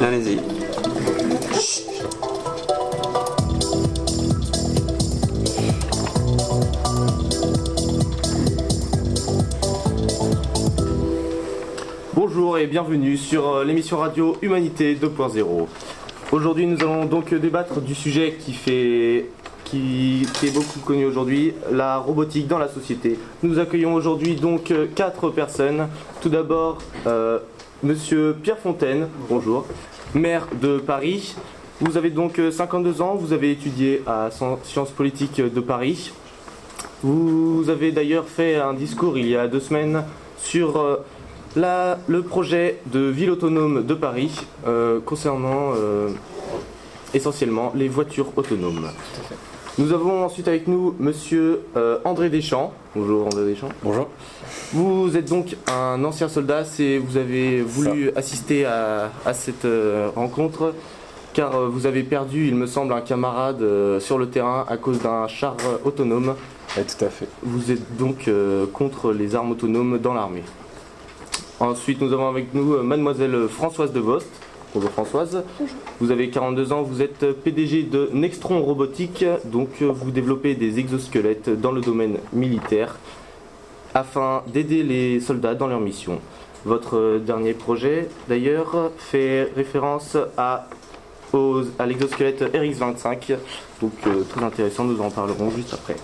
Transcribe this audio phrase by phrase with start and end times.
[0.00, 0.40] Allez-y.
[12.14, 15.66] Bonjour et bienvenue sur euh, l'émission radio Humanité 2.0.
[16.32, 19.26] Aujourd'hui, nous allons donc débattre du sujet qui fait
[19.66, 23.18] qui, est beaucoup connu aujourd'hui, la robotique dans la société.
[23.42, 25.88] Nous accueillons aujourd'hui donc euh, quatre personnes.
[26.20, 27.40] Tout d'abord, euh,
[27.82, 29.66] Monsieur Pierre Fontaine, bonjour,
[30.14, 31.34] maire de Paris.
[31.80, 36.12] Vous avez donc euh, 52 ans, vous avez étudié à Sci- Sciences Politiques de Paris.
[37.02, 40.04] Vous avez d'ailleurs fait un discours il y a deux semaines
[40.38, 41.04] sur euh,
[42.08, 44.32] le projet de ville autonome de Paris
[44.66, 46.08] euh, concernant euh,
[47.12, 48.88] essentiellement les voitures autonomes.
[49.78, 52.72] Nous avons ensuite avec nous Monsieur euh, André Deschamps.
[52.94, 53.68] Bonjour André Deschamps.
[53.82, 54.08] Bonjour.
[54.72, 60.08] Vous êtes donc un ancien soldat, c'est vous avez voulu assister à, à cette euh,
[60.16, 60.72] rencontre
[61.34, 63.62] car euh, vous avez perdu, il me semble, un camarade
[64.00, 66.36] sur le terrain à cause d'un char autonome.
[66.78, 67.28] Oui, tout à fait.
[67.42, 68.30] Vous êtes donc
[68.72, 70.44] contre les armes autonomes dans l'armée.
[71.60, 74.26] Ensuite, nous avons avec nous mademoiselle Françoise de Vost.
[74.74, 75.42] Bonjour Françoise.
[76.00, 80.78] Vous avez 42 ans, vous êtes PDG de Nextron Robotique, donc euh, vous développez des
[80.78, 82.96] exosquelettes dans le domaine militaire
[83.94, 86.20] afin d'aider les soldats dans leur mission.
[86.66, 90.68] Votre dernier projet, d'ailleurs, fait référence à,
[91.32, 93.34] aux- à l'exosquelette RX25,
[93.80, 95.96] donc euh, très intéressant, nous en parlerons juste après.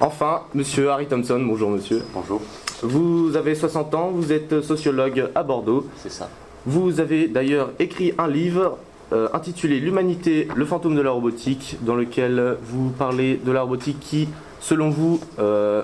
[0.00, 2.02] Enfin, monsieur Harry Thompson, bonjour monsieur.
[2.14, 2.40] Bonjour,
[2.82, 5.84] Vous avez 60 ans, vous êtes sociologue à Bordeaux.
[5.96, 6.30] c'est ça.
[6.66, 8.78] Vous avez d'ailleurs écrit un livre
[9.12, 13.98] euh, intitulé L'humanité, le fantôme de la robotique, dans lequel vous parlez de la robotique
[13.98, 14.28] qui,
[14.60, 15.82] selon vous, euh,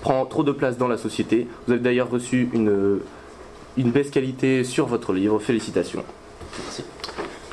[0.00, 1.46] prend trop de place dans la société.
[1.66, 2.98] Vous avez d'ailleurs reçu une,
[3.76, 5.38] une baisse qualité sur votre livre.
[5.38, 6.04] Félicitations.
[6.58, 6.84] Merci.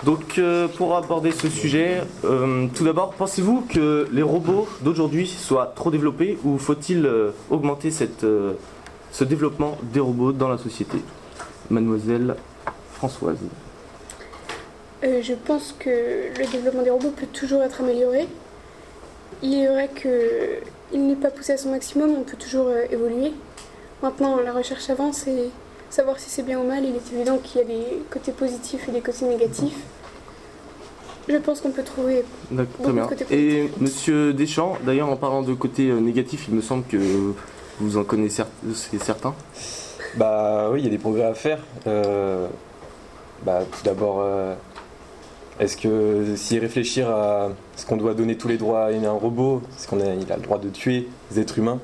[0.03, 5.91] Donc, euh, pour aborder ce sujet, tout d'abord, pensez-vous que les robots d'aujourd'hui soient trop
[5.91, 7.07] développés ou faut-il
[7.49, 8.25] augmenter cette,
[9.11, 10.97] ce développement des robots dans la société?
[11.69, 12.35] Mademoiselle
[12.93, 13.37] Françoise.
[15.03, 18.27] Euh, je pense que le développement des robots peut toujours être amélioré.
[19.41, 23.31] Il est vrai qu'il n'est pas poussé à son maximum, on peut toujours euh, évoluer.
[24.03, 25.49] Maintenant, la recherche avance et
[25.89, 28.87] savoir si c'est bien ou mal, il est évident qu'il y a des côtés positifs
[28.89, 29.77] et des côtés négatifs.
[31.29, 32.23] Je pense qu'on peut trouver.
[32.51, 33.81] Beaucoup de côtés Et positifs.
[33.81, 36.97] Monsieur Deschamps, d'ailleurs, en parlant de côté euh, négatif, il me semble que
[37.79, 39.35] vous en connaissez cer- certains.
[40.19, 41.59] Bah oui, il y a des progrès à faire.
[41.87, 42.45] Euh,
[43.45, 44.53] bah, tout d'abord, euh,
[45.61, 49.61] est-ce que si réfléchir à ce qu'on doit donner tous les droits à un robot,
[49.77, 51.79] est-ce qu'on a, il a le droit de tuer des êtres humains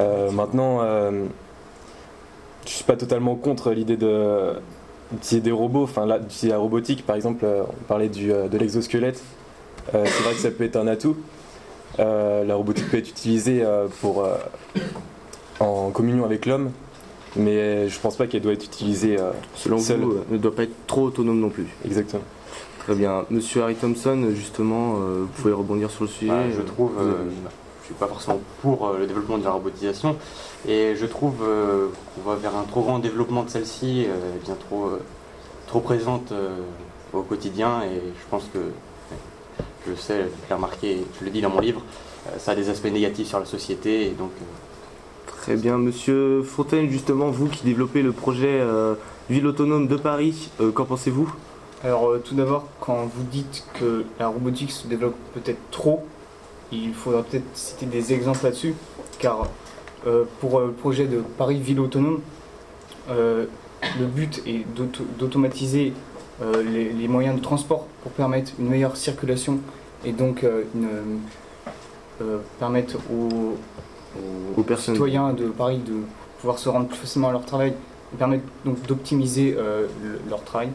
[0.00, 0.82] Euh, Maintenant,
[2.66, 4.52] je suis pas totalement contre l'idée de
[5.10, 9.22] d'utiliser des robots, enfin là, la robotique, par exemple, on parlait du, de l'exosquelette.
[9.92, 11.16] C'est vrai que ça peut être un atout.
[11.98, 13.64] La robotique peut être utilisée
[14.02, 14.24] pour,
[15.58, 16.70] en communion avec l'homme,
[17.36, 20.00] mais je pense pas qu'elle doit être utilisée euh, Selon Seul.
[20.00, 21.66] vous, euh, ne doit pas être trop autonome non plus.
[21.84, 22.22] exactement.
[22.80, 23.24] Très bien.
[23.30, 26.32] Monsieur Harry Thompson, justement, euh, vous pouvez rebondir sur le sujet.
[26.32, 27.30] Bah, je trouve, euh, avez-
[27.82, 30.16] je suis pas forcément pour euh, le développement de la robotisation,
[30.66, 34.40] et je trouve euh, qu'on va vers un trop grand développement de celle-ci, euh, elle
[34.40, 35.00] devient trop, euh,
[35.66, 36.56] trop présente euh,
[37.12, 38.58] au quotidien, et je pense que,
[39.86, 41.82] je sais, je l'ai remarqué, je le dis dans mon livre,
[42.28, 44.44] euh, ça a des aspects négatifs sur la société, et donc euh,
[45.40, 48.94] Très bien, monsieur Fontaine, justement, vous qui développez le projet euh,
[49.30, 51.32] Ville autonome de Paris, euh, qu'en pensez-vous?
[51.82, 56.04] Alors euh, tout d'abord, quand vous dites que la robotique se développe peut-être trop,
[56.72, 58.74] il faudra peut-être citer des exemples là-dessus,
[59.18, 59.48] car
[60.40, 62.20] pour le projet de Paris Ville Autonome,
[63.08, 63.48] le
[64.14, 65.94] but est d'auto- d'automatiser
[66.42, 69.58] les, moyens de transport pour permettre une meilleure circulation
[70.04, 71.20] et donc une,
[72.58, 73.56] permettre aux,
[74.16, 74.94] aux Aux personnes.
[74.94, 75.94] citoyens de Paris de
[76.40, 77.74] pouvoir se rendre plus facilement à leur travail
[78.12, 80.68] et permettre donc d'optimiser euh, le- leur travail,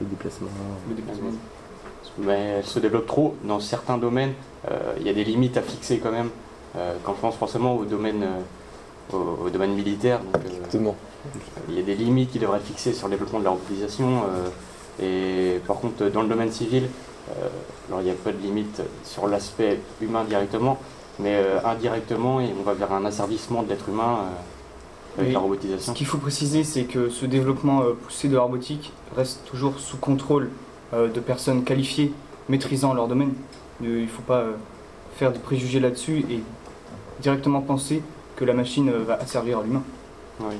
[0.00, 0.48] Le déplacement.
[0.88, 1.30] le déplacement.
[2.18, 4.32] mais elle se développe trop dans certains domaines.
[4.70, 6.30] Euh, Il y a des limites à fixer quand même.
[6.76, 10.96] Euh, quand je pense forcément au domaine, euh, au, au domaine militaire, donc, euh, Exactement.
[11.68, 14.22] il y a des limites qui devraient être fixées sur le développement de la robotisation.
[14.28, 14.48] euh,
[15.02, 16.84] et par contre, dans le domaine civil,
[17.30, 17.48] euh,
[17.88, 20.78] alors il n'y a pas de limite sur l'aspect humain directement,
[21.18, 24.18] mais euh, indirectement, et on va vers un asservissement de l'être humain
[25.18, 25.32] euh, avec Oui.
[25.32, 25.92] la Ce robotisation.
[25.92, 29.96] qu'il faut préciser, c'est que ce développement euh, poussé de la robotique reste toujours sous
[29.96, 30.50] contrôle
[30.92, 32.12] euh, de personnes qualifiées,
[32.48, 33.32] maîtrisant leur domaine.
[33.82, 34.52] Euh, Il ne faut pas euh,
[35.16, 36.40] faire de préjugés là-dessus et
[37.20, 38.02] directement penser
[38.36, 39.82] que la machine euh, va asservir l'humain.
[40.40, 40.54] Oui.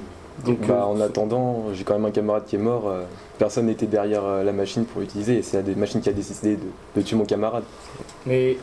[0.44, 2.88] Donc, Bah, euh, en attendant, j'ai quand même un camarade qui est mort.
[2.88, 3.02] euh,
[3.38, 6.12] personne n'était derrière euh, la machine pour l'utiliser et c'est la des machine qui a
[6.12, 6.62] décidé de,
[6.96, 7.64] de tuer mon camarade.
[8.26, 8.56] Mais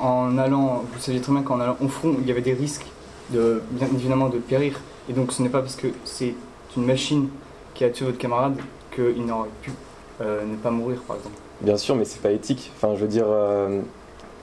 [0.00, 2.86] en allant, vous saviez très bien qu'en allant au front, il y avait des risques
[3.30, 4.80] de, bien évidemment de périr.
[5.08, 6.34] Et donc ce n'est pas parce que c'est
[6.76, 7.28] une machine
[7.74, 8.56] qui a tué votre camarade
[8.94, 9.72] qu'il n'aurait pu
[10.20, 11.36] euh, ne pas mourir, par exemple.
[11.60, 12.70] Bien sûr, mais c'est pas éthique.
[12.76, 13.80] Enfin, je veux dire, euh,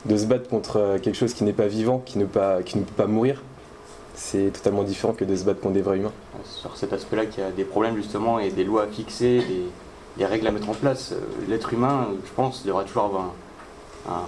[0.06, 2.78] de se battre contre euh, quelque chose qui n'est pas vivant, qui ne, pas, qui
[2.78, 3.42] ne peut pas mourir,
[4.16, 6.12] c'est totalement différent que de se battre contre des vrais humains.
[6.46, 9.64] sur cet aspect-là qu'il y a des problèmes justement et des lois à fixer, des,
[10.18, 11.14] des règles à mettre en place.
[11.48, 13.22] L'être humain, je pense, devrait toujours avoir
[14.08, 14.26] un, un-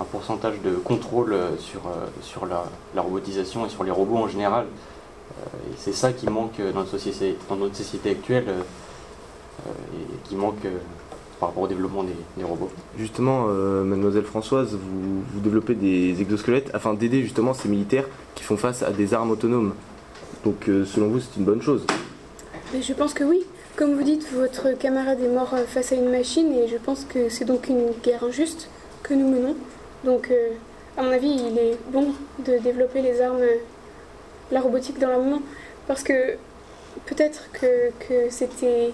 [0.00, 2.64] un pourcentage de contrôle euh, sur, euh, sur la,
[2.94, 4.64] la robotisation et sur les robots en général.
[4.64, 8.46] Euh, Et c'est ça qui manque dans notre société, dans notre société actuelle
[9.94, 10.62] et qui manque
[11.38, 12.70] par rapport au développement des, des robots.
[12.98, 18.42] Justement, euh, mademoiselle Françoise, vous, vous développez des exosquelettes afin d'aider justement ces militaires qui
[18.42, 19.74] font face à des armes autonomes.
[20.44, 21.84] Donc euh, selon vous, c'est une bonne chose.
[22.72, 23.40] Mais je pense que oui.
[23.76, 27.28] Comme vous dites, votre camarade est mort face à une machine et je pense que
[27.28, 28.68] c'est donc une guerre injuste
[29.02, 29.56] que nous menons.
[30.04, 30.50] Donc, euh,
[30.96, 32.08] à mon avis, il est bon
[32.40, 33.56] de développer les armes, euh,
[34.50, 35.42] la robotique dans l'armement.
[35.86, 36.34] Parce que
[37.06, 38.92] peut-être que, que c'était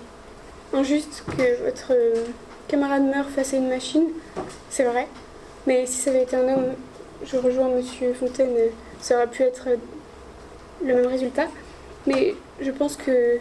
[0.73, 2.25] injuste que votre euh,
[2.69, 4.09] camarade meure face à une machine,
[4.71, 5.07] c'est vrai.
[5.67, 6.75] Mais si ça avait été un homme,
[7.25, 8.55] je rejoins Monsieur Fontaine,
[9.01, 9.69] ça aurait pu être
[10.85, 11.47] le même résultat.
[12.07, 13.39] Mais je pense que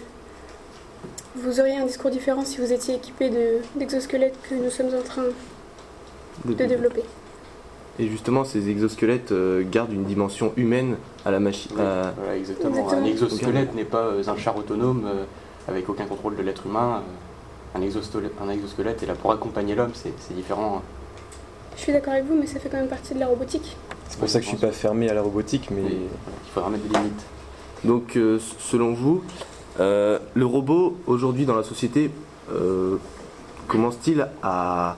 [1.36, 5.02] vous auriez un discours différent si vous étiez équipé de- d'exosquelettes que nous sommes en
[5.02, 5.26] train
[6.46, 7.04] de développer.
[7.97, 11.71] Et justement, ces exosquelettes euh, gardent une dimension humaine à la machine.
[11.80, 12.69] à- Voilà, exactement.
[12.75, 13.01] Exactement.
[13.01, 15.24] Un exosquelette n'est pas euh, un char autonome euh,
[15.68, 17.01] avec aucun contrôle de l'être humain.
[17.74, 20.81] Un exosquelette, un exosquelette est là pour accompagner l'homme, c'est c'est différent.
[21.77, 23.75] Je suis d'accord avec vous, mais ça fait quand même partie de la robotique.
[24.09, 26.86] C'est pour ça que je suis pas fermé à la robotique, mais il faudra mettre
[26.86, 27.25] des limites.
[27.83, 29.24] Donc euh, selon vous,
[29.80, 32.12] euh, le robot aujourd'hui dans la société
[32.53, 32.95] euh,
[33.68, 34.95] commence-t-il à,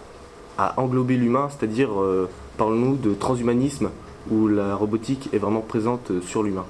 [0.58, 3.90] à englober l'humain C'est-à-dire, euh, parlons-nous de transhumanisme
[4.32, 6.66] où la robotique est vraiment présente euh, sur l'humain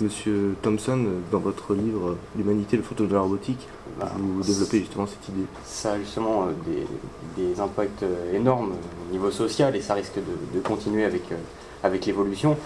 [0.00, 3.68] Monsieur Thompson, euh, dans votre livre euh, L'humanité, le photo de la robotique,
[3.98, 5.44] Bah, vous développez justement cette idée.
[5.64, 8.72] ça a justement euh, des, des impacts euh, énormes
[9.08, 11.36] au niveau social et ça risque de, de continuer avec, euh,
[11.84, 12.56] avec l'évolution.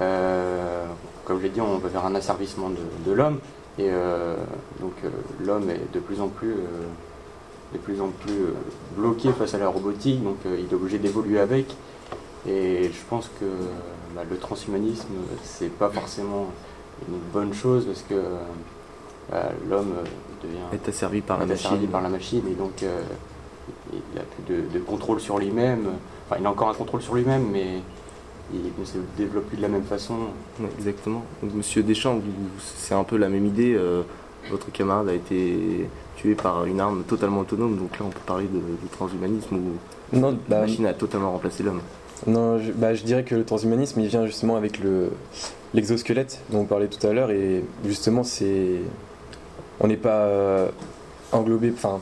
[0.00, 0.84] Euh,
[1.24, 3.38] comme je l'ai dit, on va vers un asservissement de, de l'homme
[3.78, 4.36] et euh,
[4.80, 5.08] donc euh,
[5.44, 6.56] l'homme est de plus en plus, euh,
[7.72, 8.54] de plus, en plus euh,
[8.96, 11.74] bloqué face à la robotique, donc euh, il est obligé d'évoluer avec.
[12.46, 13.44] Et je pense que
[14.14, 15.06] bah, le transhumanisme,
[15.42, 16.46] c'est pas forcément
[17.08, 18.38] une bonne chose parce que euh,
[19.30, 19.94] bah, l'homme
[20.42, 21.90] devient Est asservi par la est asservi machine.
[21.90, 23.00] par la machine et donc euh,
[23.92, 25.86] il n'a plus de, de contrôle sur lui-même.
[26.28, 27.78] Enfin, il a encore un contrôle sur lui-même, mais
[28.52, 30.16] il ne se développe plus de la même façon.
[30.78, 31.22] Exactement.
[31.42, 32.20] Donc, Monsieur Deschamps,
[32.76, 33.74] c'est un peu la même idée.
[33.74, 34.02] euh,
[34.50, 38.44] votre camarade a été tué par une arme totalement autonome, donc là on peut parler
[38.46, 41.80] de, de transhumanisme où non, la bah, machine a totalement remplacé l'homme.
[42.26, 45.10] non, je, bah, je dirais que le transhumanisme il vient justement avec le
[45.74, 48.80] l'exosquelette dont on parlait tout à l'heure et justement c'est
[49.80, 50.68] on n'est pas euh,
[51.32, 52.00] englobé, enfin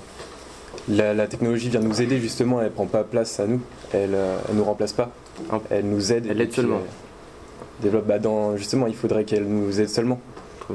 [0.89, 3.61] la, la technologie vient nous aider justement, elle prend pas place à nous,
[3.93, 5.11] elle, euh, elle nous remplace pas,
[5.53, 5.61] Ah.
[5.71, 6.27] elle nous aide.
[6.29, 6.77] Elle aide seulement.
[6.77, 10.19] euh, développe, bah, dans, justement il faudrait qu'elle nous aide seulement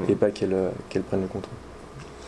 [0.09, 1.53] et pas qu'elle euh, qu'elle prenne le contrôle.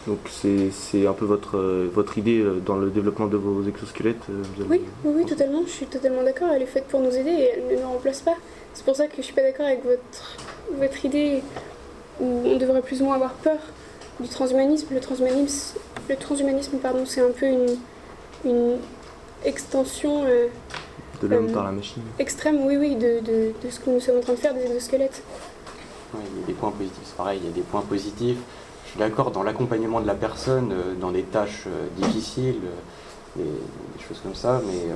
[0.07, 3.63] Donc c'est c'est un peu votre, euh, votre idée euh, dans le développement de vos
[3.67, 5.61] exosquelettes euh, vous avez- Oui, oui, oui, totalement.
[5.65, 6.47] Je suis totalement d'accord.
[6.53, 8.35] Elle est faite pour nous aider et elle ne nous remplace pas.
[8.73, 10.37] C'est pour ça que je suis pas d'accord avec votre,
[10.79, 11.41] votre idée
[12.21, 13.57] où on devrait plus ou moins avoir peur
[14.21, 14.87] du transhumanisme.
[14.93, 15.77] Le transhumanisme,
[16.09, 17.75] le transhumanisme pardon, c'est un peu une,
[18.45, 18.77] une
[19.43, 20.47] extension euh,
[21.21, 22.01] De l'homme Euh, par la machine.
[22.17, 24.63] extrême, oui, oui, de, de, de ce que nous sommes en train de faire des
[24.65, 25.21] exosquelettes.
[26.13, 28.37] Ouais, il y a des points positifs, c'est pareil, il y a des points positifs.
[28.97, 33.37] Je suis d'accord dans l'accompagnement de la personne, euh, dans des tâches euh, difficiles, euh,
[33.37, 34.95] des, des choses comme ça, mais euh,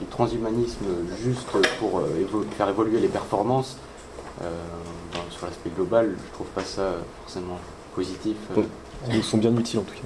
[0.00, 0.86] du transhumanisme
[1.22, 1.46] juste
[1.78, 3.76] pour euh, évo- faire évoluer les performances,
[4.40, 4.44] euh,
[5.12, 6.94] dans- sur l'aspect global, je trouve pas ça
[7.24, 7.58] forcément
[7.94, 8.36] positif.
[8.52, 8.54] euh.
[8.54, 8.64] Donc,
[9.12, 10.00] Ils sont bien utiles en tout cas.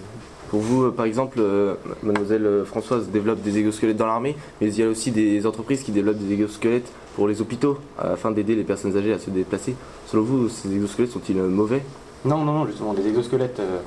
[0.48, 4.66] Pour vous, euh, par exemple, euh, mademoiselle euh, Françoise développe des exosquelettes dans l'armée, mais
[4.72, 8.56] il y a aussi des entreprises qui développent des exosquelettes pour les hôpitaux afin d'aider
[8.56, 9.76] les personnes âgées à se déplacer.
[10.08, 11.84] Selon vous, ces exosquelettes sont-ils euh, mauvais?
[12.26, 13.60] Non, non, non, justement, des exosquelettes.
[13.60, 13.78] euh,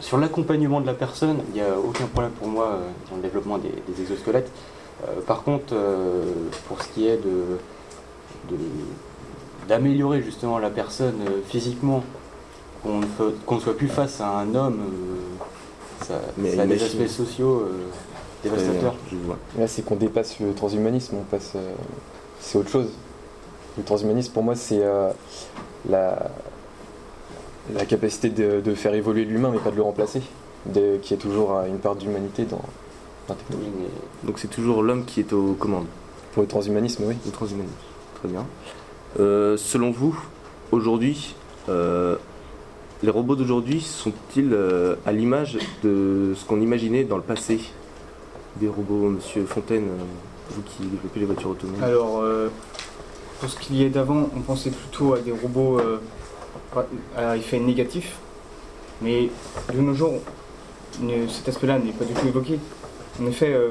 [0.00, 3.22] sur l'accompagnement de la personne, il n'y a aucun problème pour moi euh, dans le
[3.22, 4.50] développement des, des exosquelettes.
[5.06, 6.24] Euh, par contre, euh,
[6.66, 7.58] pour ce qui est de,
[8.50, 8.58] de-
[9.68, 12.02] d'améliorer justement la personne euh, physiquement,
[12.82, 13.00] qu'on
[13.54, 17.60] ne, soit plus face à un homme, euh, ça, Mais ça a des aspects sociaux
[17.68, 17.86] euh,
[18.42, 18.96] dévastateurs.
[19.10, 19.38] Je vois.
[19.56, 21.52] Là, c'est qu'on dépasse le transhumanisme, on passe.
[21.54, 21.72] euh,
[22.40, 22.88] c'est autre chose.
[23.78, 25.10] Le transhumanisme, pour moi, c'est euh,
[25.88, 26.30] la.
[27.74, 30.22] La capacité de, de faire évoluer l'humain, mais pas de le remplacer,
[30.66, 32.62] de, qui est toujours euh, une part d'humanité dans
[33.28, 33.70] la technologie.
[33.76, 33.86] Oui,
[34.22, 35.86] mais Donc c'est toujours l'homme qui est aux commandes.
[36.32, 37.16] Pour le transhumanisme, oui.
[37.24, 37.74] Le transhumanisme.
[38.20, 38.46] Très bien.
[39.20, 40.18] Euh, selon vous,
[40.70, 41.34] aujourd'hui,
[41.68, 42.16] euh,
[43.02, 47.60] les robots d'aujourd'hui sont-ils euh, à l'image de ce qu'on imaginait dans le passé?
[48.56, 49.88] Des robots, monsieur Fontaine,
[50.50, 52.48] vous qui développez les voitures autonomes Alors, euh,
[53.40, 55.98] pour ce qu'il y est d'avant, on pensait plutôt à des robots euh,
[57.16, 58.16] à effet négatif.
[59.00, 59.28] Mais
[59.74, 60.14] de nos jours,
[61.28, 62.58] cet aspect-là n'est pas du tout évoqué.
[63.20, 63.70] En effet, euh,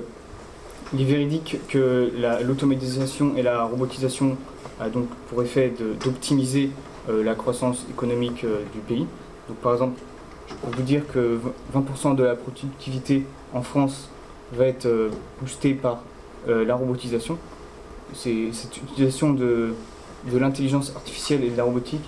[0.94, 4.38] il est véridique que la- l'automatisation et la robotisation
[4.80, 6.72] a donc pour effet d'optimiser
[7.10, 9.06] euh, la croissance économique euh, du pays.
[9.62, 10.00] Par exemple,
[10.48, 11.40] je peux vous dire que
[11.74, 14.10] 20% de la productivité en France
[14.54, 15.10] va être euh,
[15.42, 16.04] boostée par
[16.50, 17.38] euh, la robotisation.
[18.14, 19.74] C'est cette utilisation de
[20.34, 22.04] l'intelligence artificielle et de la robotique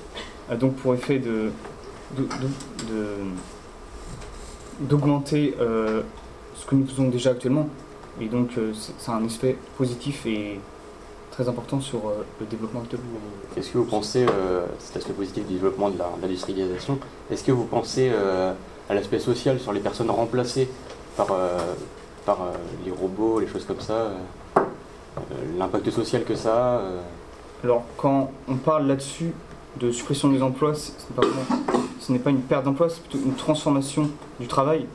[0.50, 1.52] a donc pour effet de
[4.82, 6.02] d'augmenter euh,
[6.56, 7.70] ce que nous faisons déjà actuellement.
[8.22, 10.60] Et donc euh, c'est c'est un aspect positif et
[11.32, 13.00] très important sur euh, le développement actuel.
[13.58, 17.00] Est-ce que vous pensez, euh, cet aspect positif du développement de l'industrialisation,
[17.32, 18.12] est-ce que vous pensez
[18.90, 20.70] à l'aspect social sur les personnes remplacées
[21.18, 21.28] par,
[22.26, 22.40] par
[22.86, 24.12] les robots, les choses comme ça
[25.58, 26.82] L'impact social que ça a
[27.64, 29.32] Alors, quand on parle là-dessus
[29.80, 34.48] de suppression des emplois, ce n'est pas, une perte d'emploi, c'est plutôt une transformation du
[34.48, 34.86] travail.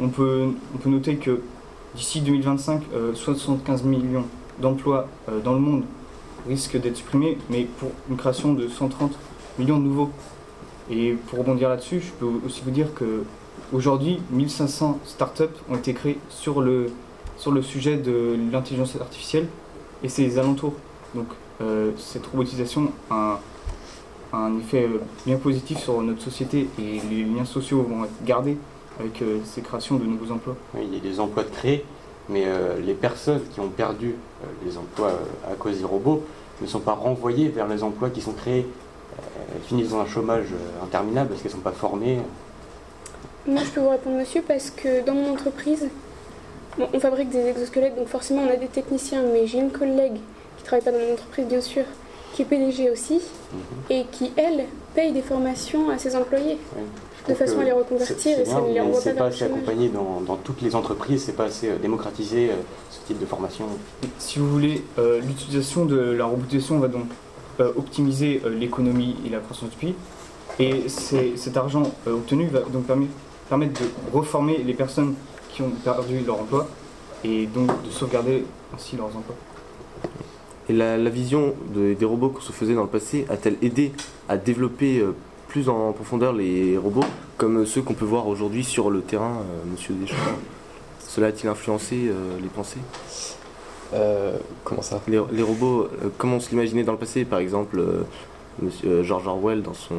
[0.00, 0.48] On peut,
[0.86, 1.40] noter que
[1.94, 4.24] d'ici 2025, euh, 75 millions
[4.60, 5.84] d'emplois euh, dans le monde
[6.48, 9.12] risquent d'être supprimés, mais pour une création de 130
[9.58, 10.10] millions de nouveaux.
[10.90, 13.24] Et pour rebondir là-dessus, je peux aussi vous dire que
[13.72, 16.90] aujourd'hui, 1500 startups ont été créées sur le,
[17.62, 19.46] sujet de l'intelligence artificielle
[20.02, 20.74] et ses alentours.
[21.14, 21.28] Donc
[21.60, 23.40] euh, cette robotisation a
[24.32, 28.56] un effet euh, bien positif sur notre société et les liens sociaux vont être gardés
[28.98, 30.56] avec euh, ces créations de nouveaux emplois.
[30.74, 31.84] oui, il y a des emplois de créés,
[32.28, 36.22] mais euh, les personnes qui ont perdu euh, les emplois euh, à cause des robots
[36.60, 38.66] ne sont pas renvoyées vers les emplois qui sont créés.
[39.54, 42.18] Elles finissent dans un chômage euh, interminable parce qu'elles ne sont pas formées.
[43.46, 45.88] Moi, je peux vous répondre, monsieur, parce que dans mon entreprise,
[46.78, 50.16] bon, on fabrique des exosquelettes, donc forcément, on a des techniciens, mais j'ai une collègue
[50.56, 51.84] qui travaille pas dans mon entreprise, bien sûr,
[52.32, 53.14] qui est PDG aussi,
[53.52, 53.60] Mhm.
[53.90, 56.82] et qui, elle, paye des formations à ses employés, Oui.
[57.28, 59.44] De façon à les reconvertir, c'est et ça ne les mais renvoie c'est pas assez
[59.44, 62.54] accompagné dans, dans toutes les entreprises, c'est pas assez euh, démocratisé euh,
[62.90, 63.66] ce type de formation.
[64.18, 67.04] Si vous voulez, euh, l'utilisation de la robotisation va donc
[67.60, 69.94] euh, optimiser euh, l'économie et la croissance du pays.
[70.58, 73.08] Et c'est- cet argent euh, obtenu va donc permis-
[73.48, 75.14] permettre de reformer les personnes
[75.52, 76.66] qui ont perdu leur emploi
[77.22, 79.36] et donc de sauvegarder ainsi leurs emplois.
[80.68, 83.92] Et la, la vision de- des robots qu'on se faisait dans le passé a-t-elle aidé
[84.28, 85.12] à développer euh,
[85.48, 87.04] plus en profondeur les robots
[87.36, 90.16] comme ceux qu'on peut voir aujourd'hui sur le terrain, euh, monsieur Deschamps?
[91.00, 92.80] Cela a-t-il influencé euh, les pensées?
[94.64, 95.02] Comment ça?
[95.06, 97.82] Les, les robots, euh, comme on se l'imaginait dans le passé, par exemple,
[98.62, 99.94] monsieur George Orwell dans son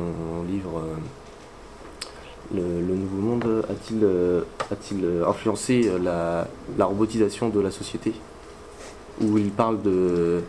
[0.50, 0.82] livre
[2.56, 4.04] le, Le Nouveau Monde, a-t-il
[4.72, 8.14] a-t-il influencé la, la robotisation de la société?
[9.24, 10.42] Où il parle de.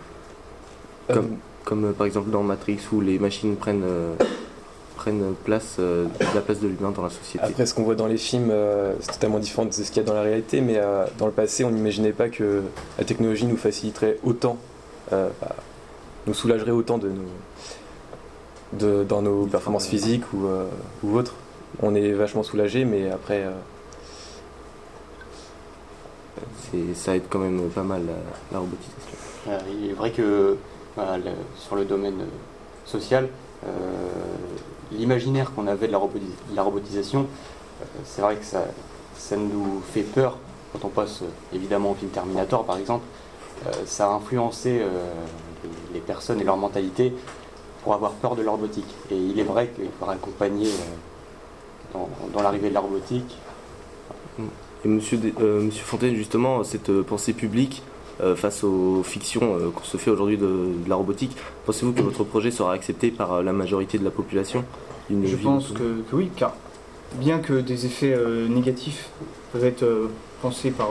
[1.08, 1.28] Comme, Euh,
[1.64, 4.14] comme euh, par exemple dans Matrix, où les machines prennent, euh,
[4.96, 7.44] prennent place, la place de l'humain dans la société.
[7.44, 8.52] Après, ce qu'on voit dans les films,
[9.00, 10.80] c'est totalement différent de ce qu'il y a dans la réalité, mais
[11.18, 12.62] dans le passé, on n'imaginait pas que
[12.98, 14.56] la technologie nous faciliterait autant,
[15.10, 15.30] bah,
[16.26, 17.28] nous soulagerait autant de nos,
[18.78, 20.66] de, dans nos performances physiques ou, euh,
[21.02, 21.34] ou autres.
[21.82, 23.50] On est vachement soulagé, mais après, euh,
[26.94, 28.02] ça aide quand même pas mal
[28.52, 29.16] la, robotisation.
[29.48, 30.56] Euh, il est vrai que
[30.96, 33.28] le- sur le domaine euh, social,
[33.66, 33.68] euh,
[34.92, 38.64] l'imaginaire qu'on avait de la, robotisation, euh, c'est vrai que ça,
[39.16, 40.38] ça nous fait peur
[40.72, 41.22] quand on passe
[41.52, 43.04] évidemment au film Terminator par exemple.
[43.86, 44.82] Ça a influencé
[45.94, 47.14] les, personnes et leur mentalité
[47.82, 48.92] pour avoir peur de la robotique.
[49.10, 50.68] Et il est vrai qu'il faudra accompagner
[51.94, 53.38] dans l'arrivée de la robotique.
[54.84, 57.82] Et monsieur, euh, monsieur Fontaine, justement, cette euh, pensée publique
[58.20, 60.46] euh, face aux fictions qu'on se fait aujourd'hui de,
[60.84, 61.36] de la robotique,
[61.66, 64.64] pensez-vous que votre projet sera accepté par la majorité de la population?
[65.10, 66.54] Une Je pense que, que oui, car
[67.14, 68.16] bien que des effets
[68.48, 69.08] négatifs
[69.52, 69.86] peuvent être
[70.42, 70.88] pensés par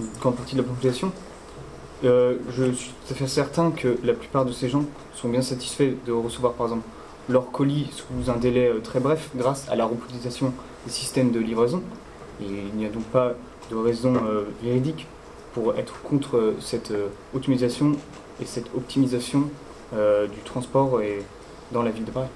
[0.00, 1.12] une grande partie de la population,
[2.04, 5.42] euh, je suis tout à fait certain que la plupart de ces gens sont bien
[5.42, 6.86] satisfaits de recevoir par exemple
[7.28, 10.52] leur colis sous un délai très bref grâce à la robotisation
[10.86, 11.82] des systèmes de livraison.
[12.40, 13.34] Et il n'y a donc pas
[13.70, 15.06] de raison euh, véridique
[15.54, 17.92] pour être contre euh, cette euh, optimisation
[18.40, 19.44] et cette optimisation
[19.94, 21.22] euh, du transport et
[21.72, 22.28] dans la ville de Paris.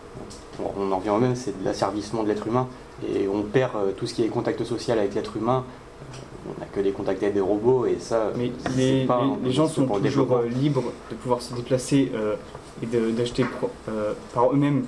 [0.58, 2.66] On en revient au même, c'est de l'asservissement de l'être humain.
[3.14, 5.64] Et on perd euh, tout ce qui est contact social avec l'être humain.
[5.64, 6.16] Euh,
[6.56, 8.32] on n'a que des contacts avec des robots et ça.
[8.36, 12.34] Mais les, pas les- gens sont le toujours euh, libres de pouvoir se déplacer euh,
[12.82, 13.44] et d'acheter
[13.88, 14.84] euh, par eux-mêmes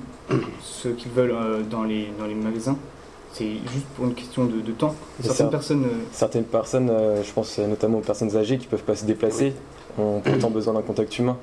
[0.62, 2.76] ce qu'ils veulent euh, dans, les, dans les magasins.
[3.32, 4.94] C'est juste pour une question de, de temps.
[5.20, 8.66] Et Certaines personnes, euh, Certaines personnes, euh, je pense euh, notamment aux personnes âgées qui
[8.66, 9.54] peuvent pas se déplacer,
[9.98, 11.36] ont pourtant besoin d'un contact humain.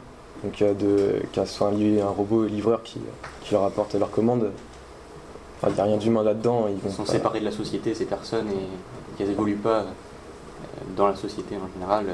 [0.43, 1.74] Donc euh, de soit un,
[2.05, 3.00] un robot livreur qui,
[3.41, 4.51] qui leur apporte leur commande,
[5.58, 6.67] enfin, il n'y a rien d'humain là-dedans.
[6.86, 9.84] Ils sont pas- séparés de la société, ces personnes, et qu'elles évoluent pas euh,
[10.96, 12.05] dans la société en général.
[12.10, 12.13] euh,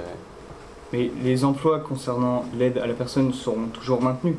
[0.93, 4.35] mais les emplois concernant l'aide à la personne seront toujours maintenus.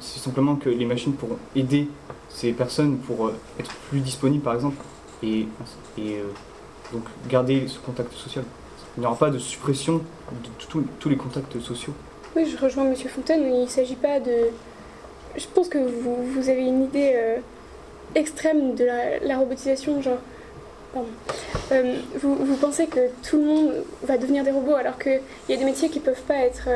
[0.00, 1.88] C'est simplement que les machines pourront aider
[2.28, 4.76] ces personnes pour euh, être plus disponibles, par exemple,
[5.22, 5.46] et,
[5.98, 6.22] euh,
[6.92, 8.44] donc garder ce contact social.
[8.96, 11.92] Il n'y aura pas de suppression de tous- les contacts sociaux.
[12.34, 13.42] Oui, je rejoins Monsieur Fontaine.
[13.44, 14.32] Il ne s'agit pas de.
[15.36, 17.36] Je pense que vous, avez une idée euh,
[18.14, 18.86] extrême de
[19.26, 20.18] la, robotisation, genre.
[20.94, 21.08] Pardon.
[22.22, 23.72] Vous, pensez que tout le monde
[24.02, 26.68] va devenir des robots alors qu'il y a des métiers qui peuvent pas être.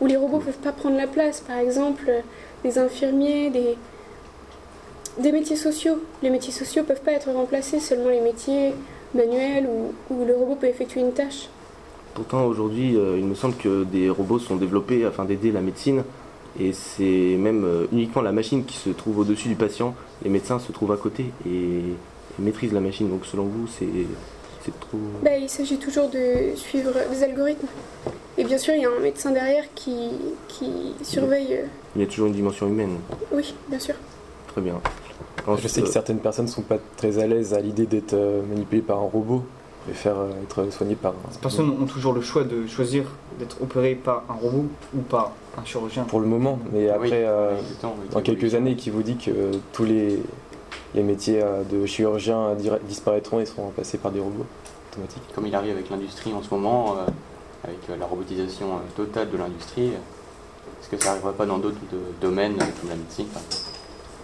[0.00, 1.40] Où les robots peuvent pas prendre la place.
[1.40, 2.10] Par exemple,
[2.64, 3.76] des infirmiers, des.
[5.18, 6.02] des métiers sociaux.
[6.22, 8.74] Les métiers sociaux peuvent pas être remplacés, seulement les métiers
[9.14, 11.48] manuels où, où le robot peut effectuer une tâche.
[12.14, 16.02] Pourtant, aujourd'hui, euh, il me semble que des robots sont développés afin d'aider la médecine.
[16.58, 19.94] Et c'est même euh, uniquement la machine qui se trouve au-dessus du patient.
[20.22, 21.82] Les médecins se trouvent à côté et
[22.38, 23.10] maîtrisent la machine.
[23.10, 23.86] Donc, selon vous, c'est
[24.66, 24.98] c'est trop.
[25.22, 27.68] Bah, il s'agit toujours de suivre des algorithmes.
[28.38, 30.10] Et bien sûr, il y a un médecin derrière qui,
[30.48, 31.54] qui surveille.
[31.54, 32.96] euh, Il y a toujours une dimension humaine.
[33.32, 33.94] Oui, bien sûr.
[34.48, 34.74] Très bien.
[35.56, 38.42] Je sais que euh, certaines personnes sont pas très à l'aise à l'idée d'être euh,
[38.42, 39.42] manipulées par un robot
[39.88, 43.04] et faire euh, être soignées par un Ces personnes ont toujours le choix de choisir
[43.38, 46.02] d'être opérées par un robot ou par un chirurgien.
[46.04, 46.58] pour le moment.
[46.72, 50.18] Mais après, oui, euh, exactement, oui, dans quelques années, qui vous dit que tous les,
[50.94, 52.54] les métiers euh, de chirurgien
[52.88, 54.46] disparaîtront et seront remplacés par des robots
[54.92, 55.22] automatiques.
[55.34, 57.06] Comme il arrive avec l'industrie en ce moment, euh,
[57.64, 61.76] avec euh, la robotisation totale de l'industrie, est-ce que ça n'arrivera pas dans d'autres
[62.20, 63.64] domaines, comme la médecine par exemple?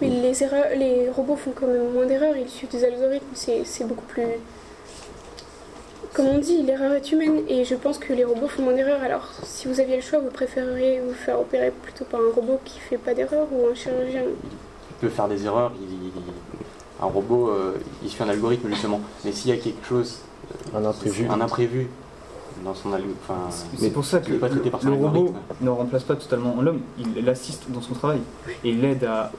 [0.01, 3.63] Mais les, erreurs, les robots font quand même moins d'erreurs, ils suivent des algorithmes, c'est
[3.63, 4.23] c'est beaucoup plus.
[6.13, 9.01] Comme on dit, l'erreur est humaine et je pense que les robots font moins d'erreurs.
[9.01, 12.59] Alors, si vous aviez le choix, vous préféreriez vous faire opérer plutôt par un robot
[12.63, 14.21] qui fait pas d'erreurs ou un chirurgien?
[14.21, 16.11] Il peut faire des erreurs, il- il-
[17.03, 19.01] un robot, euh, il suit un algorithme justement.
[19.25, 20.19] Mais s'il y a quelque chose,
[20.75, 21.27] Un imprévu.
[21.29, 21.89] un imprévu
[22.63, 23.39] dans son algorithme, enfin,
[23.77, 26.03] C'est pour ça il que est pas traité par le, son le robot ne remplace
[26.03, 28.19] pas totalement l'homme, il l'assiste dans son travail
[28.63, 29.31] et il l'aide à,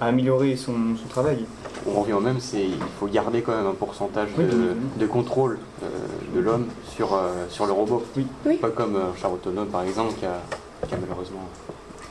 [0.00, 1.44] à améliorer son, son travail.
[1.86, 4.56] on revient au même, c'est il faut garder quand même un pourcentage Oui, de, oui,
[4.70, 5.00] oui.
[5.00, 5.88] de contrôle euh,
[6.34, 8.02] de l'homme sur, euh, sur le robot.
[8.16, 8.26] Oui.
[8.46, 8.56] Oui.
[8.56, 10.40] Pas comme euh, un char autonome par exemple qui a,
[10.88, 11.40] qui a malheureusement.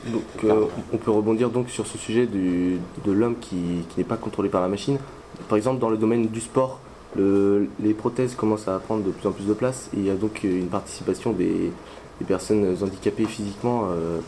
[0.06, 3.56] Donc, euh, on peut rebondir donc sur ce sujet de l'homme qui,
[3.98, 4.98] n'est pas contrôlé par la machine.
[5.48, 6.80] Par exemple, dans le domaine du sport,
[7.16, 10.10] le- les prothèses commencent à prendre de plus en plus de place et il y
[10.10, 11.70] a donc une participation des,
[12.28, 14.18] personnes handicapées physiquement euh,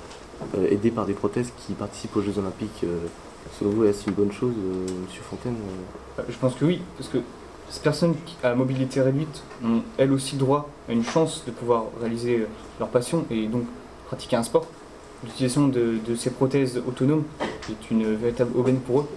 [0.56, 2.80] euh, aidées par des prothèses qui participent aux Jeux Olympiques.
[2.85, 2.96] euh.
[3.58, 5.54] selon vous, est-ce une bonne chose, euh, Monsieur Fontaine
[6.18, 6.20] euh?
[6.22, 7.18] Euh, Je pense que oui, parce que
[7.68, 12.38] ces personnes à mobilité réduite ont elles aussi droit à une chance de pouvoir réaliser
[12.40, 12.46] euh,
[12.80, 13.64] leur passion et donc
[14.06, 14.66] pratiquer un sport.
[15.24, 17.24] L'utilisation de, de ces prothèses autonomes
[17.70, 19.08] est une véritable aubaine pour eux.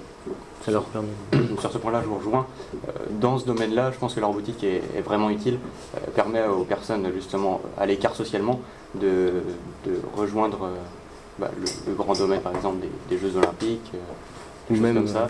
[0.64, 1.10] Ça leur permet.
[1.32, 2.48] Donc sur ce point-là, je vous rejoins.
[2.88, 2.92] Euh,
[3.22, 5.60] Dans ce domaine-là, je pense que la robotique est, est vraiment utile.
[5.96, 8.60] Euh, permet aux personnes justement à l'écart socialement
[8.96, 9.34] de,
[9.86, 10.76] de rejoindre euh,
[11.38, 14.96] bah, le, le grand domaine, par exemple des, des Jeux Olympiques, des Ou choses même,
[14.96, 15.28] comme ça.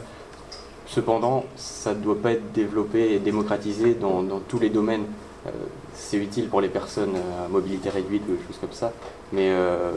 [0.87, 5.05] Cependant, ça ne doit pas être développé et démocratisé dans, dans tous les domaines.
[5.47, 5.51] Euh,
[5.93, 8.93] c'est utile pour les personnes à mobilité réduite ou des choses comme ça,
[9.33, 9.91] mais euh,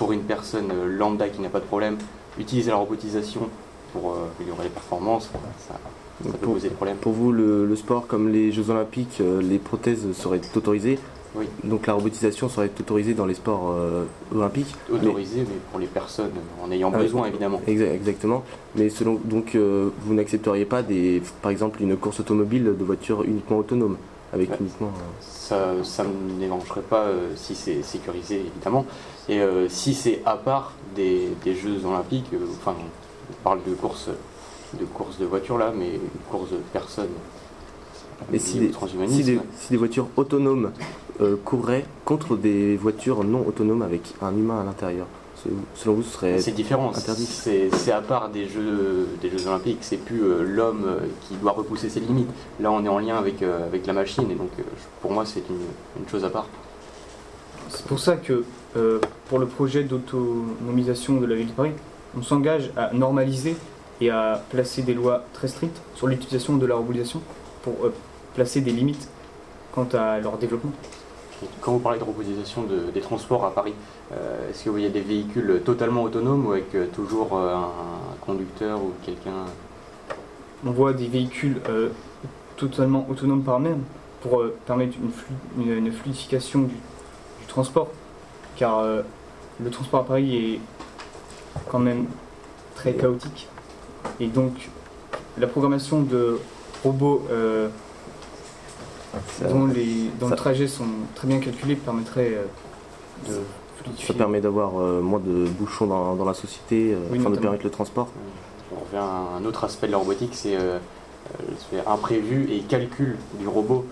[0.00, 1.98] pour une personne euh, lambda qui n'a pas de problème,
[2.38, 3.42] utiliser la robotisation
[3.92, 5.28] pour euh, améliorer les performances,
[5.68, 5.74] ça,
[6.24, 6.96] ça peut poser des problèmes.
[6.96, 10.98] Pour vous, le, le sport comme les Jeux Olympiques, euh, les prothèses seraient autorisées.
[11.36, 11.44] Oui.
[11.64, 14.74] Donc la robotisation serait autorisée dans les sports euh, olympiques.
[14.90, 16.30] Autorisé, mais pour les personnes
[16.64, 17.60] en ayant Ah besoin, évidemment.
[17.68, 18.42] Exa- Exactement.
[18.76, 23.22] Mais selon donc euh, vous n'accepteriez pas des, par exemple une course automobile de voitures
[23.22, 23.96] uniquement autonomes
[24.32, 24.56] avec Ouais.
[24.60, 24.88] uniquement.
[24.96, 28.86] euh, Ça, ça me dérangerait pas si c'est sécurisé, évidemment.
[29.30, 32.74] Et euh, si c'est à part des, des Jeux Olympiques, euh, enfin,
[33.30, 34.08] on parle de course
[34.78, 37.08] de course de voiture là, mais une course de personnes.
[38.30, 38.72] Mais si des,
[39.08, 40.72] si, des, si des voitures autonomes
[41.20, 45.06] euh, courraient contre des voitures non autonomes avec un humain à l'intérieur,
[45.74, 46.92] selon- vous, ce serait c'est différent.
[46.94, 47.24] interdit.
[47.24, 49.78] C'est c'est à part des Jeux, des jeux Olympiques.
[49.82, 50.86] C'est plus euh, l'homme
[51.28, 52.28] qui doit repousser ses limites.
[52.60, 54.62] Là, on est en lien avec, euh, avec la machine, et donc euh,
[55.02, 56.46] pour moi, c'est une, une chose à part.
[57.70, 58.44] C'est pour ça que
[59.28, 61.72] pour le projet d'autonomisation de la ville de Paris,
[62.18, 63.56] on s'engage à normaliser
[64.00, 67.20] et à placer des lois très strictes sur l'utilisation de la robotisation
[67.62, 67.92] pour euh,
[68.34, 69.08] placer des limites
[69.72, 70.72] quant à leur développement.
[71.60, 73.74] Quand vous parlez de robotisation de- des transports à Paris,
[74.12, 77.70] euh, est-ce que vous voyez des véhicules totalement autonomes ou avec euh, toujours euh, un
[78.20, 79.44] conducteur ou quelqu'un?
[80.66, 81.88] On voit des véhicules euh,
[82.56, 83.82] totalement autonomes par eux-mêmes
[84.22, 87.88] pour euh, permettre une, flu- une- une fluidification du, du transport,
[88.60, 89.02] car euh,
[89.64, 90.60] le transport à Paris est
[91.70, 92.04] quand même
[92.76, 93.48] très chaotique.
[94.20, 94.52] Et donc,
[95.38, 96.38] la programmation de
[96.84, 97.68] robots euh,
[99.48, 102.44] dont, les, dont ça- le trajet sont très bien calculés permettrait euh,
[103.28, 103.40] de
[104.06, 107.38] ça permet d'avoir euh, moins de bouchons dans, dans la société, euh, Oui, afin de
[107.38, 108.08] permettre le transport.
[108.76, 112.60] On revient à un autre aspect de la robotique, c'est euh, euh, c'est imprévu et
[112.60, 113.86] calcul du robot,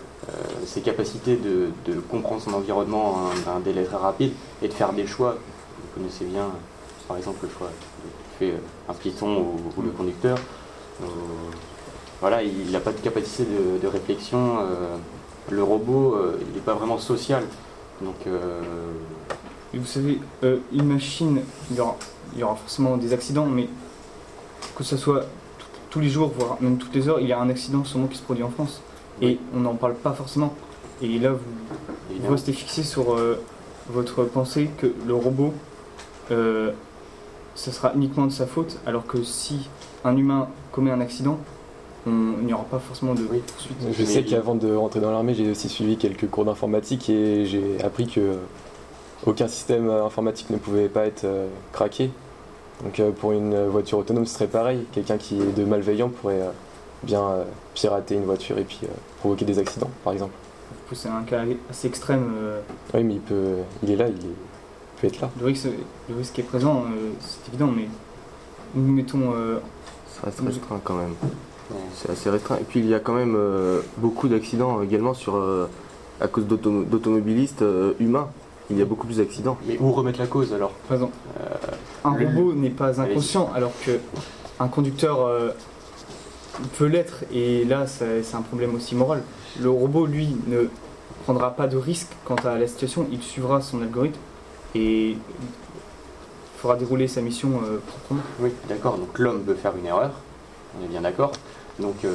[0.67, 5.07] ses capacités de, comprendre son environnement en un délai très rapide et de faire des
[5.07, 5.37] choix.
[5.81, 7.71] Vous connaissez bien, euh, par exemple, le choix
[8.39, 10.39] fait euh, un piéton ou, le conducteur.
[11.03, 11.07] Euh,
[12.21, 14.59] voilà, il n'a pas de capacité de, réflexion.
[14.61, 14.97] euh,
[15.51, 17.45] le robot, euh, il n'est pas vraiment social.
[18.03, 18.61] Donc, euh,
[19.75, 21.97] vous savez, euh, une machine, il y, aura,
[22.35, 23.69] il y aura forcément des accidents, mais
[24.77, 25.25] que ce soit
[25.91, 28.19] tous les jours, voire même toutes les heures, il y a un accident sûrement qui
[28.19, 28.83] se produit en France.
[29.23, 30.55] Et on n'en parle pas forcément.
[31.03, 33.41] Et là, vous, restez fixé sur euh,
[33.91, 35.53] votre pensée que le robot,
[36.31, 36.73] euh,
[37.55, 39.69] ce sera uniquement de sa faute, alors que si
[40.05, 41.39] un humain commet un accident,
[42.07, 43.41] on- il n'y aura pas forcément de Oui.
[43.47, 43.77] poursuite.
[43.93, 47.83] Je sais qu'avant de rentrer dans l'armée, j'ai aussi suivi quelques cours d'informatique et j'ai
[47.83, 48.37] appris que
[49.27, 52.11] aucun système euh, informatique ne pouvait pas être euh, craqué.
[52.85, 54.85] Donc euh, pour une voiture autonome, ce serait pareil.
[54.93, 56.51] Quelqu'un qui est de malveillant pourrait euh,
[57.03, 58.89] bien euh, pirater une voiture et puis euh,
[59.21, 60.33] provoquer des accidents, par exemple.
[60.93, 62.33] C'est un cas assez extrême.
[62.37, 62.61] euh,
[62.95, 65.31] Oui, mais il peut, il est là, il, est- il peut être là.
[65.39, 65.69] le, risque,
[66.09, 67.89] le risque est présent, euh, c'est évident, mais
[68.75, 69.59] nous mettons euh,
[70.15, 71.15] Ça reste restreint quand même.
[71.95, 72.57] C'est assez restreint.
[72.57, 75.69] Et puis il y a quand même euh, beaucoup d'accidents également sur, euh,
[76.21, 78.29] à cause d'auto- d'automobilistes euh, humains.
[78.71, 79.57] Il y a beaucoup plus d'accidents.
[79.67, 80.73] Mais où remettre la cause alors?
[80.91, 80.97] Euh,
[82.05, 83.99] Un le- robot n'est pas inconscient, alors que
[84.61, 85.51] un conducteur euh,
[86.79, 89.23] peut l'être, et là c'est un problème aussi moral.
[89.61, 90.69] Le robot, lui, ne
[91.25, 94.19] prendra pas de risque quant à la situation, il suivra son algorithme
[94.75, 95.17] et
[96.59, 98.23] fera dérouler sa mission euh, proprement.
[98.41, 98.99] Oui, d'accord.
[98.99, 100.11] Donc l'homme peut faire une erreur,
[100.79, 101.33] on est bien d'accord.
[101.79, 102.15] Donc euh,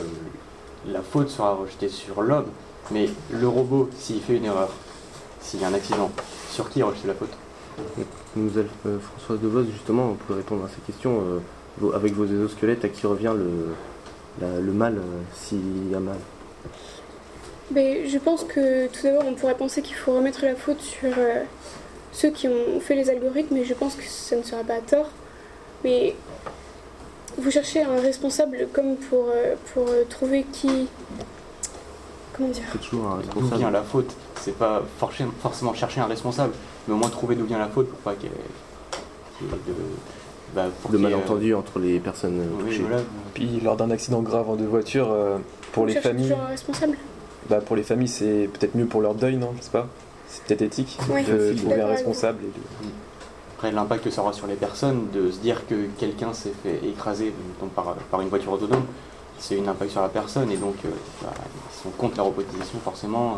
[0.88, 2.47] la faute sera rejetée sur l'homme,
[2.91, 4.69] mais le robot, s'il fait une erreur,
[5.41, 6.12] s'il y a un accident,
[6.49, 7.34] sur qui rejeter la faute?
[8.36, 11.19] Nous, euh, Françoise Devos, justement, on peut répondre à ces questions.
[11.21, 11.39] euh,
[11.93, 13.73] avec vos exosquelettes, à qui revient le,
[14.41, 15.02] la- le mal euh,
[15.34, 16.17] s'il y a mal
[17.72, 21.10] Ben, je pense que tout d'abord, on pourrait penser qu'il faut remettre la faute sur
[21.17, 21.43] euh,
[22.12, 24.80] ceux qui ont fait les algorithmes, et je pense que ça ne sera pas à
[24.82, 25.10] tort.
[25.84, 26.15] Mais
[27.38, 30.88] vous cherchez un responsable comme pour, euh, pour euh, trouver qui.
[32.36, 32.63] Comment dire?
[32.72, 33.74] C'est toujours un D'où vient responsable.
[33.74, 34.12] la faute?
[34.41, 36.54] C'est pas forcément chercher un responsable,
[36.88, 38.32] mais au moins trouver d'où vient la faute pour pas qu'il y
[40.56, 42.82] bah, De ait, malentendus entre les personnes euh, euh, oui, touchées.
[42.82, 43.04] voilà.
[43.34, 45.38] Puis lors d'un accident grave en deux voitures, euh,
[45.72, 46.98] pour les familles, toujours un responsable
[47.50, 49.52] bah, pour les familles c'est peut-être mieux pour leur deuil, non?
[49.58, 49.88] Je sais pas.
[50.28, 52.39] C'est peut-être éthique Oui, de trouver un responsable.
[52.44, 52.89] et de-
[53.56, 56.80] Après, l'impact que ça aura sur les personnes, de se dire que quelqu'un s'est fait
[56.88, 57.34] écraser
[57.76, 58.84] par, par une voiture autonome,
[59.39, 60.89] c'est une impact sur la personne, et donc, euh,
[61.22, 61.34] bah,
[61.72, 63.36] si on compte la robotisation, forcément, euh,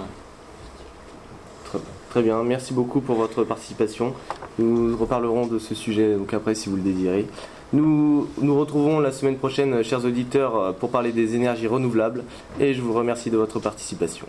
[2.16, 4.14] Très, bien, merci beaucoup pour votre participation.
[4.58, 7.28] Nous reparlerons de ce sujet donc après si vous le désirez.
[7.74, 12.24] Nous nous retrouvons la semaine prochaine, chers auditeurs, pour parler des énergies renouvelables
[12.58, 14.28] et je vous remercie de votre participation.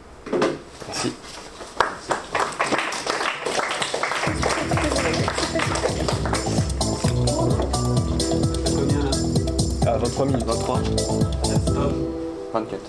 [0.89, 1.13] Merci.
[9.87, 10.45] Ah, 23 minutes.
[10.45, 10.81] 23
[12.53, 12.81] 24.